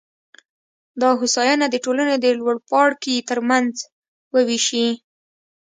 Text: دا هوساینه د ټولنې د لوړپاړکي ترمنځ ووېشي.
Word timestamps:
دا 1.01 1.09
هوساینه 1.19 1.65
د 1.69 1.75
ټولنې 1.85 2.15
د 2.19 2.25
لوړپاړکي 2.39 3.15
ترمنځ 3.29 3.73
ووېشي. 4.33 4.87